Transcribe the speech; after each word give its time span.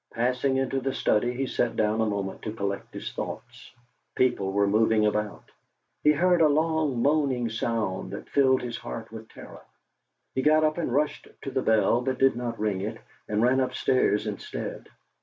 Passing 0.15 0.57
into 0.57 0.79
the 0.79 0.95
study, 0.95 1.31
he 1.31 1.45
sat 1.45 1.75
down 1.75 2.01
a 2.01 2.07
moment 2.07 2.41
to 2.41 2.51
collect 2.53 2.91
his 2.91 3.13
thoughts. 3.13 3.71
People 4.15 4.51
were 4.51 4.65
moving 4.65 5.05
above; 5.05 5.43
he 6.03 6.11
heard 6.11 6.41
a 6.41 6.47
long 6.49 7.03
moaning 7.03 7.51
sound 7.51 8.09
that 8.09 8.27
filled 8.27 8.63
his 8.63 8.77
heart 8.79 9.11
with 9.11 9.29
terror. 9.29 9.61
He 10.33 10.41
got 10.41 10.63
up 10.63 10.79
and 10.79 10.91
rushed 10.91 11.27
to 11.43 11.51
the 11.51 11.61
bell, 11.61 12.01
but 12.01 12.17
did 12.17 12.35
not 12.35 12.59
ring 12.59 12.81
it, 12.81 12.97
and 13.27 13.43
ran 13.43 13.59
upstairs 13.59 14.25
instead. 14.25 14.89